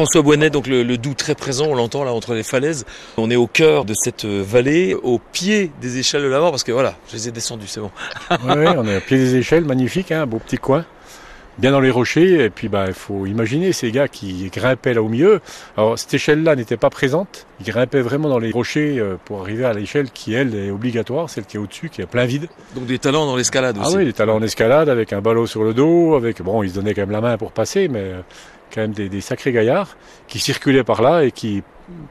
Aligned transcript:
François 0.00 0.22
Boinet, 0.22 0.48
donc 0.48 0.66
le, 0.66 0.96
doux 0.96 1.12
très 1.12 1.34
présent, 1.34 1.66
on 1.66 1.74
l'entend 1.74 2.04
là 2.04 2.14
entre 2.14 2.32
les 2.32 2.42
falaises. 2.42 2.86
On 3.18 3.30
est 3.30 3.36
au 3.36 3.46
cœur 3.46 3.84
de 3.84 3.92
cette 3.92 4.24
vallée, 4.24 4.94
au 4.94 5.18
pied 5.18 5.70
des 5.82 5.98
échelles 5.98 6.22
de 6.22 6.28
la 6.28 6.38
mort, 6.38 6.52
parce 6.52 6.64
que 6.64 6.72
voilà, 6.72 6.94
je 7.10 7.16
les 7.16 7.28
ai 7.28 7.32
descendues, 7.32 7.66
c'est 7.66 7.80
bon. 7.80 7.90
oui, 8.30 8.64
on 8.78 8.86
est 8.86 8.96
au 8.96 9.00
pied 9.00 9.18
des 9.18 9.36
échelles, 9.36 9.66
magnifique, 9.66 10.10
hein, 10.10 10.24
beau 10.24 10.38
petit 10.38 10.56
coin 10.56 10.86
bien 11.58 11.72
dans 11.72 11.80
les 11.80 11.90
rochers. 11.90 12.44
Et 12.44 12.48
puis, 12.48 12.68
bah, 12.68 12.86
il 12.88 12.94
faut 12.94 13.26
imaginer 13.26 13.72
ces 13.72 13.92
gars 13.92 14.08
qui 14.08 14.50
grimpaient 14.50 14.94
là 14.94 15.02
au 15.02 15.08
milieu. 15.08 15.40
Alors, 15.76 15.98
cette 15.98 16.14
échelle-là 16.14 16.56
n'était 16.56 16.78
pas 16.78 16.88
présente. 16.88 17.46
Ils 17.60 17.66
grimpaient 17.66 18.00
vraiment 18.00 18.30
dans 18.30 18.38
les 18.38 18.52
rochers 18.52 18.98
euh, 18.98 19.16
pour 19.26 19.42
arriver 19.42 19.66
à 19.66 19.74
l'échelle 19.74 20.10
qui, 20.10 20.32
elle, 20.32 20.54
est 20.54 20.70
obligatoire, 20.70 21.28
celle 21.28 21.44
qui 21.44 21.58
est 21.58 21.60
au-dessus, 21.60 21.90
qui 21.90 22.00
est 22.00 22.06
plein 22.06 22.24
vide. 22.24 22.48
Donc 22.74 22.86
des 22.86 22.98
talents 22.98 23.26
dans 23.26 23.36
l'escalade 23.36 23.76
ah 23.78 23.86
aussi. 23.86 23.96
Ah 23.96 23.98
oui, 23.98 24.04
des 24.06 24.14
talents 24.14 24.36
en 24.36 24.42
escalade 24.42 24.88
avec 24.88 25.12
un 25.12 25.20
ballot 25.20 25.46
sur 25.46 25.62
le 25.62 25.74
dos, 25.74 26.14
avec, 26.14 26.40
bon, 26.40 26.62
ils 26.62 26.70
se 26.70 26.74
donnaient 26.76 26.94
quand 26.94 27.02
même 27.02 27.10
la 27.10 27.20
main 27.20 27.36
pour 27.36 27.52
passer, 27.52 27.88
mais 27.88 28.00
euh, 28.00 28.20
quand 28.72 28.80
même 28.80 28.92
des, 28.92 29.20
sacrés 29.20 29.52
gaillards 29.52 29.96
qui 30.28 30.38
circulaient 30.38 30.84
par 30.84 31.02
là 31.02 31.24
et 31.24 31.32
qui 31.32 31.62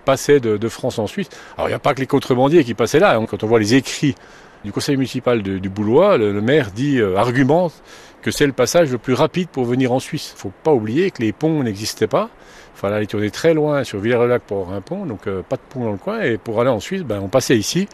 passaient 0.05 0.39
de, 0.39 0.69
France 0.69 0.99
en 0.99 1.07
Suisse. 1.07 1.29
Alors, 1.57 1.67
il 1.67 1.71
n'y 1.71 1.75
a 1.75 1.79
pas 1.79 1.93
que 1.93 1.99
les 1.99 2.07
contrebandiers 2.07 2.63
qui 2.63 2.73
passaient 2.73 2.99
là. 2.99 3.15
Hein. 3.15 3.25
Quand 3.25 3.43
on 3.43 3.47
voit 3.47 3.59
les 3.59 3.75
écrits 3.75 4.15
du 4.63 4.71
conseil 4.71 4.97
municipal 4.97 5.41
du 5.41 5.69
Boulois, 5.69 6.17
le, 6.17 6.41
maire 6.41 6.71
dit, 6.71 6.99
euh, 6.99 7.15
argumente, 7.15 7.73
que 8.21 8.31
c'est 8.31 8.45
le 8.45 8.53
passage 8.53 8.91
le 8.91 8.97
plus 8.97 9.13
rapide 9.13 9.49
pour 9.49 9.65
venir 9.65 9.91
en 9.91 9.99
Suisse. 9.99 10.31
Il 10.33 10.35
ne 10.35 10.39
faut 10.39 10.53
pas 10.63 10.73
oublier 10.73 11.11
que 11.11 11.21
les 11.21 11.31
ponts 11.31 11.63
n'existaient 11.63 12.07
pas. 12.07 12.29
Il 12.75 12.79
fallait 12.79 12.95
aller 12.95 13.07
tourner 13.07 13.29
très 13.31 13.53
loin 13.53 13.83
sur 13.83 13.99
Villers-le-Lac 13.99 14.43
pour 14.43 14.59
avoir 14.59 14.75
un 14.75 14.81
pont, 14.81 15.05
donc 15.05 15.27
euh, 15.27 15.41
pas 15.41 15.57
de 15.57 15.61
pont 15.69 15.83
dans 15.83 15.91
le 15.91 15.97
coin. 15.97 16.21
Et 16.21 16.37
pour 16.37 16.61
aller 16.61 16.69
en 16.69 16.79
Suisse, 16.79 17.03
ben, 17.03 17.19
on 17.21 17.27
passait 17.27 17.57
ici. 17.57 17.87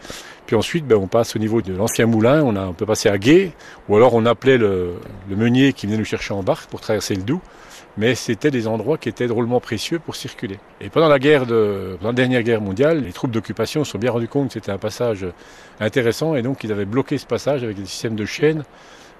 Puis 0.46 0.54
ensuite, 0.54 0.86
ben, 0.86 0.96
on 0.96 1.08
passe 1.08 1.34
au 1.34 1.38
niveau 1.38 1.60
de 1.60 1.74
l'ancien 1.74 2.06
moulin, 2.06 2.42
on, 2.42 2.72
peut 2.72 2.86
passer 2.86 3.08
à 3.08 3.18
Gué, 3.18 3.52
ou 3.88 3.96
alors 3.96 4.14
on 4.14 4.26
appelait 4.26 4.58
le, 4.58 4.94
le 5.28 5.36
meunier 5.36 5.72
qui 5.72 5.86
venait 5.86 5.98
nous 5.98 6.04
chercher 6.04 6.34
en 6.34 6.42
barque 6.42 6.70
pour 6.70 6.80
traverser 6.80 7.14
le 7.14 7.22
Doubs 7.22 7.40
mais 7.96 8.14
c'était 8.14 8.50
des 8.50 8.66
endroits 8.66 8.98
qui 8.98 9.08
étaient 9.08 9.26
drôlement 9.26 9.60
précieux 9.60 9.98
pour 9.98 10.16
circuler. 10.16 10.58
Et 10.80 10.90
pendant 10.90 11.08
la 11.08 11.18
guerre 11.18 11.46
de, 11.46 11.96
pendant 11.98 12.10
la 12.10 12.14
dernière 12.14 12.42
guerre 12.42 12.60
mondiale, 12.60 13.02
les 13.02 13.12
troupes 13.12 13.30
d'occupation 13.30 13.84
se 13.84 13.92
sont 13.92 13.98
bien 13.98 14.10
rendues 14.10 14.28
compte 14.28 14.48
que 14.48 14.54
c'était 14.54 14.72
un 14.72 14.78
passage 14.78 15.26
intéressant 15.80 16.34
et 16.34 16.42
donc 16.42 16.64
ils 16.64 16.72
avaient 16.72 16.84
bloqué 16.84 17.18
ce 17.18 17.26
passage 17.26 17.64
avec 17.64 17.76
des 17.76 17.86
systèmes 17.86 18.16
de 18.16 18.26
chaînes 18.26 18.64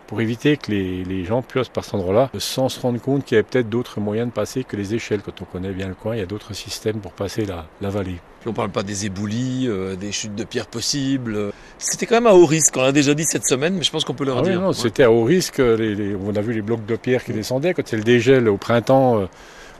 pour 0.06 0.20
éviter 0.20 0.56
que 0.56 0.70
les, 0.70 1.24
gens 1.24 1.42
puissent 1.42 1.68
par 1.68 1.84
cet 1.84 1.94
endroit-là, 1.94 2.30
sans 2.38 2.68
se 2.68 2.78
rendre 2.80 3.00
compte 3.00 3.24
qu'il 3.24 3.34
y 3.34 3.38
avait 3.38 3.48
peut-être 3.48 3.68
d'autres 3.68 4.00
moyens 4.00 4.28
de 4.28 4.32
passer 4.32 4.64
que 4.64 4.76
les 4.76 4.94
échelles. 4.94 5.20
Quand 5.22 5.42
on 5.42 5.44
connaît 5.44 5.72
bien 5.72 5.88
le 5.88 5.94
coin, 5.94 6.14
il 6.14 6.18
y 6.20 6.22
a 6.22 6.26
d'autres 6.26 6.54
systèmes 6.54 7.00
pour 7.00 7.12
passer 7.12 7.44
la, 7.44 7.66
la 7.80 7.90
vallée. 7.90 8.16
On 8.48 8.52
parle 8.52 8.70
pas 8.70 8.84
des 8.84 9.06
éboulis, 9.06 9.66
euh, 9.66 9.96
des 9.96 10.12
chutes 10.12 10.36
de 10.36 10.44
pierres 10.44 10.68
possibles. 10.68 11.52
C'était 11.78 12.06
quand 12.06 12.14
même 12.14 12.28
à 12.28 12.34
haut 12.34 12.46
risque, 12.46 12.76
on 12.76 12.82
l'a 12.82 12.92
déjà 12.92 13.12
dit 13.14 13.24
cette 13.24 13.46
semaine, 13.46 13.74
mais 13.74 13.82
je 13.82 13.90
pense 13.90 14.04
qu'on 14.04 14.14
peut 14.14 14.24
le 14.24 14.32
ah 14.32 14.36
redire. 14.36 14.60
non, 14.60 14.72
c'était 14.72 15.02
à 15.02 15.10
haut 15.10 15.24
risque. 15.24 15.60
on 15.60 16.36
a 16.36 16.40
vu 16.40 16.52
les 16.52 16.62
blocs 16.62 16.86
de 16.86 16.94
pierre 16.94 17.24
qui 17.24 17.32
descendaient. 17.32 17.74
Quand 17.74 17.82
c'est 17.84 17.96
le 17.96 18.04
dégel 18.04 18.48
au 18.48 18.56
printemps, 18.56 19.18
euh, 19.18 19.26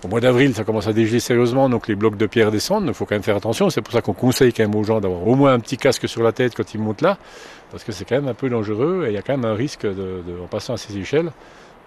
au 0.05 0.08
mois 0.08 0.20
d'avril, 0.20 0.55
ça 0.55 0.64
commence 0.64 0.86
à 0.86 0.92
dégeler 0.92 1.20
sérieusement, 1.20 1.69
donc 1.69 1.89
les 1.89 1.94
blocs 1.94 2.16
de 2.16 2.27
pierre 2.27 2.50
descendent. 2.50 2.84
Il 2.86 2.94
faut 2.94 3.06
quand 3.06 3.14
même 3.14 3.22
faire 3.22 3.36
attention. 3.36 3.70
C'est 3.70 3.80
pour 3.80 3.92
ça 3.92 4.03
qu'on 4.03 4.12
conseille 4.12 4.53
quand 4.53 4.62
même 4.62 4.75
aux 4.75 4.84
gens 4.84 5.00
d'avoir 5.00 5.27
au 5.27 5.34
moins 5.34 5.53
un 5.53 5.61
petit 5.61 5.77
casque 5.77 6.08
sur 6.08 6.22
la 6.22 6.33
tête 6.33 6.55
quand 6.55 6.75
ils 6.75 6.80
montent 6.80 7.03
là 7.03 7.19
parce 7.70 7.84
que 7.84 7.92
c'est 7.92 8.05
quand 8.05 8.16
même 8.16 8.28
un 8.28 8.34
peu 8.34 8.48
dangereux 8.48 9.05
et 9.06 9.11
il 9.11 9.14
y 9.14 9.19
a 9.19 9.22
quand 9.22 9.36
même 9.36 9.44
un 9.44 9.55
risque, 9.55 9.83
de, 9.83 10.22
en 10.42 10.47
passant 10.47 10.75
à 10.75 10.77
ces 10.77 10.97
échelles, 10.97 11.30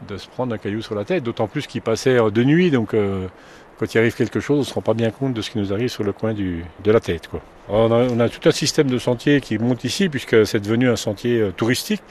de 0.08 0.18
se 0.18 0.28
prendre 0.28 0.54
un 0.54 0.58
caillou 0.58 0.82
sur 0.82 0.96
la 0.96 1.06
tête, 1.06 1.24
d'autant 1.24 1.48
plus 1.48 1.68
qu'il 1.68 1.82
passait 1.82 2.18
de 2.18 2.44
nuit, 2.44 2.72
donc 2.72 2.94
euh, 2.94 3.28
quand 3.80 3.94
il 3.94 3.98
arrive 3.98 4.16
quelque 4.16 4.40
chose, 4.40 4.58
on 4.58 4.62
ne 4.62 4.66
se 4.66 4.73
rend 4.73 4.82
pas 4.82 4.94
bien 4.94 5.12
compte 5.12 5.34
de 5.34 5.42
ce 5.42 5.50
qui 5.50 5.58
nous 5.58 5.73
arrive 5.73 5.90
sur 5.90 6.04
le 6.04 6.12
coin 6.12 6.34
du, 6.34 6.64
de 6.84 6.92
la 6.92 7.00
tête. 7.00 7.28
Quoi. 7.28 7.42
On, 7.70 8.20
a, 8.20 8.30
tout 8.30 8.48
un 8.48 8.52
système 8.52 8.88
de 8.88 8.98
sentiers 8.98 9.42
qui 9.42 9.58
monte 9.58 9.84
ici, 9.84 10.10
puisque 10.10 10.46
c'est 10.46 10.60
devenu 10.60 10.90
un 10.90 10.96
sentier 10.96 11.40
euh, 11.40 11.52
touristique, 11.52 12.02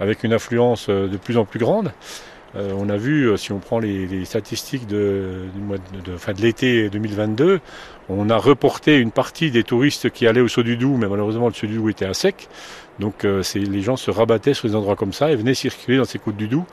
avec 0.00 0.24
une 0.24 0.32
affluence 0.32 0.86
euh, 0.88 1.08
de 1.08 1.16
plus 1.16 1.36
en 1.36 1.44
plus 1.44 1.58
grande. 1.58 1.92
On 2.56 2.88
a 2.88 2.96
vu, 2.96 3.36
si 3.36 3.52
on 3.52 3.58
prend 3.58 3.78
les, 3.78 4.24
statistiques 4.24 4.86
de, 4.86 5.44
de, 6.04 6.16
fin 6.16 6.32
de 6.32 6.40
l'été 6.40 6.88
2022, 6.88 7.60
on 8.08 8.30
a 8.30 8.36
reporté 8.36 8.98
une 8.98 9.10
partie 9.10 9.50
des 9.50 9.64
touristes 9.64 10.10
qui 10.10 10.26
allaient 10.26 10.40
au 10.40 10.48
Saut 10.48 10.62
du 10.62 10.76
Doubs, 10.76 10.96
mais 10.96 11.08
malheureusement 11.08 11.48
le 11.48 11.54
Saut 11.54 11.66
du 11.66 11.76
Doubs 11.76 11.90
était 11.90 12.04
à 12.04 12.14
sec. 12.14 12.48
Donc 12.98 13.24
euh, 13.24 13.42
les 13.54 13.82
gens 13.82 13.96
se 13.96 14.10
rabattaient 14.10 14.54
sur 14.54 14.68
des 14.68 14.74
endroits 14.74 14.96
comme 14.96 15.12
ça 15.12 15.30
et 15.30 15.36
venaient 15.36 15.54
circuler 15.54 15.98
dans 15.98 16.04
ces 16.04 16.18
côtes 16.18 16.36
du 16.36 16.48
Doubs, 16.48 16.64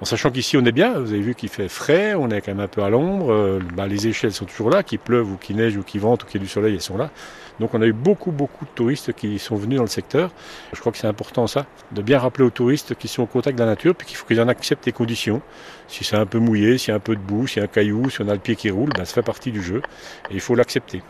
en 0.00 0.04
sachant 0.04 0.30
qu'ici 0.30 0.56
on 0.56 0.64
est 0.64 0.72
bien, 0.72 0.98
vous 0.98 1.12
avez 1.12 1.22
vu 1.22 1.34
qu'il 1.34 1.48
fait 1.48 1.68
frais, 1.68 2.14
on 2.14 2.28
est 2.30 2.40
quand 2.40 2.52
même 2.52 2.60
un 2.60 2.68
peu 2.68 2.82
à 2.82 2.90
l'ombre, 2.90 3.32
euh, 3.32 3.60
bah, 3.74 3.86
les 3.86 4.06
échelles 4.08 4.32
sont 4.32 4.44
toujours 4.44 4.70
là, 4.70 4.82
qu'il 4.82 4.98
pleuve 4.98 5.32
ou 5.32 5.36
qu'il 5.36 5.56
neige 5.56 5.76
ou 5.76 5.82
qu'il 5.82 6.00
vente 6.00 6.22
ou 6.22 6.26
qu'il 6.26 6.40
y 6.40 6.42
ait 6.42 6.46
du 6.46 6.52
soleil, 6.52 6.74
elles 6.74 6.82
sont 6.82 6.98
là. 6.98 7.10
Donc 7.60 7.72
on 7.72 7.80
a 7.80 7.86
eu 7.86 7.94
beaucoup 7.94 8.30
beaucoup 8.30 8.66
de 8.66 8.70
touristes 8.70 9.14
qui 9.14 9.38
sont 9.38 9.56
venus 9.56 9.78
dans 9.78 9.84
le 9.84 9.88
secteur. 9.88 10.30
Je 10.74 10.80
crois 10.80 10.92
que 10.92 10.98
c'est 10.98 11.06
important 11.06 11.46
ça, 11.46 11.64
de 11.92 12.02
bien 12.02 12.18
rappeler 12.18 12.44
aux 12.44 12.50
touristes 12.50 12.94
qui 12.94 13.08
sont 13.08 13.22
au 13.22 13.26
contact 13.26 13.56
de 13.58 13.64
la 13.64 13.70
nature, 13.70 13.94
puis 13.94 14.06
qu'il 14.06 14.16
faut 14.16 14.26
qu'ils 14.26 14.40
en 14.40 14.48
acceptent 14.48 14.84
les 14.84 14.92
conditions. 14.92 15.40
Si 15.88 16.04
c'est 16.04 16.16
un 16.16 16.26
peu 16.26 16.38
mouillé, 16.38 16.76
s'il 16.76 16.90
y 16.90 16.92
a 16.92 16.96
un 16.96 17.00
peu 17.00 17.16
de 17.16 17.20
boue, 17.20 17.46
s'il 17.46 17.58
y 17.58 17.60
a 17.60 17.64
un 17.64 17.68
caillou, 17.68 18.10
si 18.10 18.20
on 18.20 18.28
a 18.28 18.34
le 18.34 18.40
pied 18.40 18.56
qui 18.56 18.70
roule, 18.70 18.90
ben, 18.90 19.04
ça 19.04 19.14
fait 19.14 19.22
partie 19.22 19.50
du 19.50 19.62
jeu 19.62 19.80
et 20.30 20.34
il 20.34 20.40
faut 20.40 20.54
l'accepter. 20.54 21.02